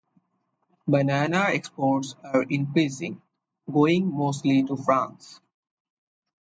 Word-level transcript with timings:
Banana 0.87 1.49
exports 1.49 2.15
are 2.23 2.41
increasing, 2.49 3.21
going 3.71 4.11
mostly 4.11 4.63
to 4.63 4.75
France. 4.75 5.39